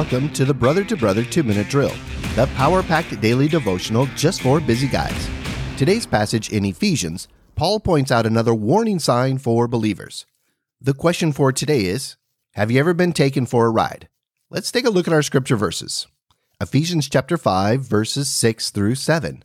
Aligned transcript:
Welcome 0.00 0.32
to 0.32 0.46
the 0.46 0.54
Brother 0.54 0.82
to 0.84 0.96
Brother 0.96 1.26
2 1.26 1.42
Minute 1.42 1.68
Drill, 1.68 1.92
the 2.34 2.48
power 2.56 2.82
packed 2.82 3.20
daily 3.20 3.48
devotional 3.48 4.06
just 4.16 4.40
for 4.40 4.58
busy 4.58 4.88
guys. 4.88 5.28
Today's 5.76 6.06
passage 6.06 6.50
in 6.50 6.64
Ephesians, 6.64 7.28
Paul 7.54 7.80
points 7.80 8.10
out 8.10 8.24
another 8.24 8.54
warning 8.54 8.98
sign 8.98 9.36
for 9.36 9.68
believers. 9.68 10.24
The 10.80 10.94
question 10.94 11.32
for 11.32 11.52
today 11.52 11.84
is 11.84 12.16
Have 12.52 12.70
you 12.70 12.80
ever 12.80 12.94
been 12.94 13.12
taken 13.12 13.44
for 13.44 13.66
a 13.66 13.70
ride? 13.70 14.08
Let's 14.48 14.72
take 14.72 14.86
a 14.86 14.90
look 14.90 15.06
at 15.06 15.12
our 15.12 15.20
scripture 15.20 15.56
verses. 15.56 16.06
Ephesians 16.62 17.06
chapter 17.06 17.36
5, 17.36 17.82
verses 17.82 18.30
6 18.30 18.70
through 18.70 18.94
7. 18.94 19.44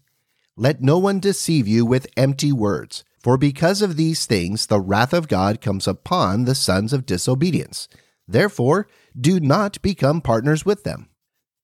Let 0.55 0.81
no 0.81 0.97
one 0.97 1.19
deceive 1.19 1.67
you 1.67 1.85
with 1.85 2.07
empty 2.15 2.53
words, 2.53 3.03
for 3.19 3.37
because 3.37 3.81
of 3.81 3.97
these 3.97 4.25
things 4.25 4.67
the 4.67 4.79
wrath 4.79 5.13
of 5.13 5.27
God 5.27 5.59
comes 5.59 5.85
upon 5.85 6.45
the 6.45 6.55
sons 6.55 6.93
of 6.93 7.05
disobedience. 7.05 7.89
Therefore, 8.27 8.87
do 9.19 9.39
not 9.39 9.81
become 9.81 10.21
partners 10.21 10.65
with 10.65 10.83
them. 10.83 11.09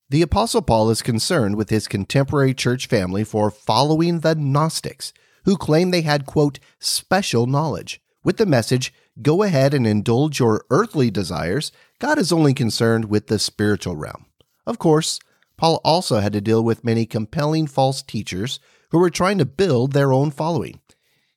The 0.10 0.22
Apostle 0.22 0.62
Paul 0.62 0.90
is 0.90 1.02
concerned 1.02 1.56
with 1.56 1.70
his 1.70 1.88
contemporary 1.88 2.54
church 2.54 2.88
family 2.88 3.24
for 3.24 3.50
following 3.50 4.20
the 4.20 4.36
Gnostics, 4.36 5.14
who 5.46 5.56
claim 5.58 5.92
they 5.92 6.02
had, 6.02 6.26
quote, 6.26 6.60
special 6.80 7.46
knowledge. 7.46 8.02
With 8.24 8.38
the 8.38 8.46
message, 8.46 8.94
go 9.22 9.42
ahead 9.42 9.74
and 9.74 9.88
indulge 9.88 10.40
your 10.40 10.66
earthly 10.70 11.10
desires, 11.10 11.72
God 12.00 12.20
is 12.20 12.32
only 12.32 12.54
concerned 12.54 13.06
with 13.06 13.28
the 13.28 13.40
spiritual 13.40 13.96
realm. 13.96 14.26
Of 14.68 14.78
course, 14.80 15.20
Paul 15.58 15.80
also 15.84 16.20
had 16.20 16.34
to 16.34 16.42
deal 16.42 16.64
with 16.64 16.84
many 16.84 17.06
compelling 17.06 17.68
false 17.68 18.02
teachers 18.02 18.60
who 18.90 19.00
were 19.00 19.10
trying 19.10 19.38
to 19.38 19.46
build 19.46 19.94
their 19.94 20.12
own 20.12 20.32
following. 20.32 20.82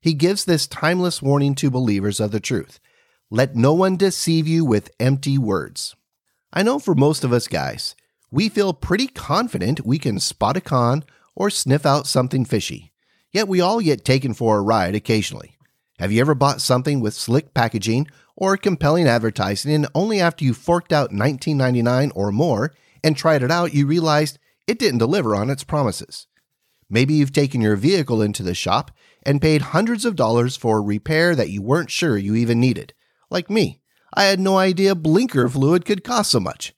He 0.01 0.15
gives 0.15 0.45
this 0.45 0.66
timeless 0.66 1.23
warning 1.23 1.54
to 1.56 1.70
believers 1.70 2.20
of 2.20 2.30
the 2.30 2.41
truth 2.41 2.80
let 3.30 3.56
no 3.56 3.73
one 3.73 3.96
deceive 3.96 4.46
you 4.46 4.64
with 4.64 4.91
empty 5.01 5.38
words. 5.38 5.96
I 6.52 6.62
know 6.62 6.79
for 6.79 6.95
most 6.95 7.24
of 7.24 7.32
us 7.32 7.48
guys, 7.48 7.96
we 8.30 8.48
feel 8.48 8.73
pretty 8.73 9.07
confident 9.07 9.87
we 9.87 9.98
can 9.98 10.21
spot 10.21 10.57
a 10.57 10.60
con 10.60 11.04
or 11.35 11.51
sniff 11.51 11.87
out 11.87 12.07
something 12.07 12.45
fishy. 12.45 12.93
Yet 13.32 13.48
we 13.48 13.60
all 13.60 13.80
get 13.80 14.04
taken 14.04 14.35
for 14.35 14.59
a 14.59 14.63
ride 14.63 14.95
occasionally. 14.95 15.57
Have 15.98 16.13
you 16.13 16.21
ever 16.21 16.35
bought 16.35 16.60
something 16.60 17.01
with 17.01 17.15
slick 17.15 17.54
packaging 17.54 18.09
or 18.37 18.57
compelling 18.57 19.09
advertising 19.09 19.73
and 19.73 19.88
only 19.95 20.20
after 20.20 20.45
you 20.45 20.52
forked 20.52 20.93
out 20.93 21.10
$19.99 21.10 22.13
or 22.15 22.30
more 22.30 22.73
and 23.02 23.16
tried 23.16 23.43
it 23.43 23.51
out 23.51 23.74
you 23.74 23.87
realized 23.87 24.38
it 24.66 24.79
didn't 24.79 24.98
deliver 24.98 25.35
on 25.35 25.51
its 25.51 25.65
promises? 25.65 26.26
Maybe 26.91 27.15
you've 27.15 27.32
taken 27.32 27.60
your 27.60 27.76
vehicle 27.76 28.20
into 28.20 28.43
the 28.43 28.54
shop 28.54 28.91
and 29.23 29.41
paid 29.41 29.63
hundreds 29.63 30.04
of 30.04 30.15
dollars 30.15 30.57
for 30.57 30.79
a 30.79 30.82
repair 30.82 31.35
that 31.35 31.51
you 31.51 31.63
weren't 31.63 31.91
sure 31.91 32.18
you 32.18 32.35
even 32.35 32.60
needed 32.60 32.93
like 33.35 33.51
me. 33.51 33.82
I 34.15 34.24
had 34.24 34.40
no 34.40 34.57
idea 34.57 34.95
blinker 34.95 35.49
fluid 35.49 35.85
could 35.85 36.04
cost 36.04 36.30
so 36.30 36.40
much. 36.40 36.73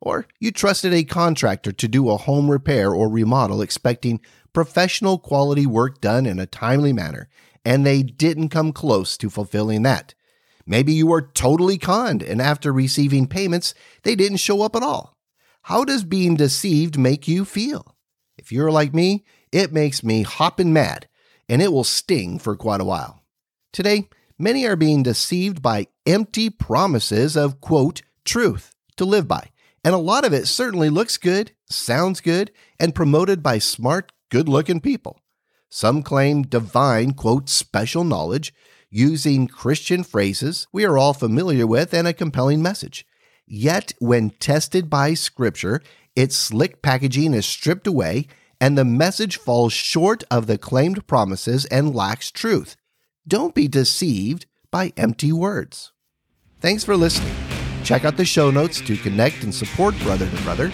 Or 0.00 0.26
you 0.40 0.50
trusted 0.50 0.92
a 0.92 1.04
contractor 1.04 1.72
to 1.72 1.88
do 1.88 2.10
a 2.10 2.16
home 2.16 2.50
repair 2.50 2.92
or 2.92 3.08
remodel 3.08 3.62
expecting 3.62 4.20
professional 4.52 5.18
quality 5.18 5.66
work 5.66 6.00
done 6.00 6.26
in 6.26 6.38
a 6.38 6.46
timely 6.46 6.92
manner, 6.92 7.28
and 7.64 7.86
they 7.86 8.02
didn't 8.02 8.48
come 8.48 8.72
close 8.72 9.16
to 9.18 9.30
fulfilling 9.30 9.82
that. 9.82 10.14
Maybe 10.66 10.92
you 10.92 11.06
were 11.06 11.22
totally 11.22 11.78
conned, 11.78 12.22
and 12.22 12.42
after 12.42 12.72
receiving 12.72 13.26
payments, 13.26 13.74
they 14.02 14.16
didn't 14.16 14.38
show 14.38 14.62
up 14.62 14.74
at 14.74 14.82
all. 14.82 15.16
How 15.62 15.84
does 15.84 16.04
being 16.04 16.34
deceived 16.36 16.98
make 16.98 17.28
you 17.28 17.44
feel? 17.44 17.96
If 18.36 18.50
you're 18.50 18.70
like 18.70 18.94
me, 18.94 19.24
it 19.52 19.72
makes 19.72 20.02
me 20.02 20.22
hopping 20.22 20.72
mad, 20.72 21.08
and 21.48 21.60
it 21.60 21.72
will 21.72 21.84
sting 21.84 22.38
for 22.38 22.56
quite 22.56 22.80
a 22.80 22.84
while. 22.84 23.22
Today, 23.72 24.08
many 24.40 24.66
are 24.66 24.76
being 24.76 25.02
deceived 25.02 25.62
by 25.62 25.88
empty 26.06 26.50
promises 26.50 27.36
of, 27.36 27.60
quote, 27.60 28.02
truth 28.24 28.74
to 28.96 29.04
live 29.04 29.28
by. 29.28 29.50
And 29.84 29.94
a 29.94 29.98
lot 29.98 30.24
of 30.24 30.32
it 30.32 30.46
certainly 30.46 30.90
looks 30.90 31.16
good, 31.16 31.52
sounds 31.68 32.20
good, 32.20 32.50
and 32.78 32.94
promoted 32.94 33.42
by 33.42 33.58
smart, 33.58 34.12
good 34.30 34.48
looking 34.48 34.80
people. 34.80 35.20
Some 35.68 36.02
claim 36.02 36.42
divine, 36.42 37.12
quote, 37.12 37.48
special 37.48 38.04
knowledge 38.04 38.52
using 38.90 39.46
Christian 39.46 40.02
phrases 40.02 40.66
we 40.72 40.84
are 40.84 40.98
all 40.98 41.14
familiar 41.14 41.66
with 41.66 41.94
and 41.94 42.08
a 42.08 42.12
compelling 42.12 42.60
message. 42.60 43.06
Yet, 43.46 43.92
when 44.00 44.30
tested 44.30 44.90
by 44.90 45.14
Scripture, 45.14 45.80
its 46.16 46.36
slick 46.36 46.82
packaging 46.82 47.34
is 47.34 47.46
stripped 47.46 47.86
away 47.86 48.26
and 48.60 48.76
the 48.76 48.84
message 48.84 49.38
falls 49.38 49.72
short 49.72 50.22
of 50.30 50.46
the 50.46 50.58
claimed 50.58 51.06
promises 51.06 51.64
and 51.66 51.94
lacks 51.94 52.30
truth. 52.30 52.76
Don't 53.28 53.54
be 53.54 53.68
deceived 53.68 54.46
by 54.70 54.92
empty 54.96 55.32
words. 55.32 55.92
Thanks 56.60 56.84
for 56.84 56.96
listening. 56.96 57.34
Check 57.84 58.04
out 58.04 58.16
the 58.16 58.24
show 58.24 58.50
notes 58.50 58.80
to 58.82 58.96
connect 58.96 59.42
and 59.44 59.54
support 59.54 59.98
Brother 59.98 60.28
to 60.28 60.42
Brother. 60.42 60.72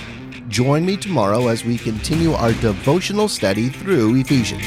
Join 0.49 0.87
me 0.87 0.97
tomorrow 0.97 1.49
as 1.49 1.65
we 1.65 1.77
continue 1.77 2.33
our 2.33 2.53
devotional 2.53 3.29
study 3.29 3.69
through 3.69 4.15
Ephesians. 4.17 4.67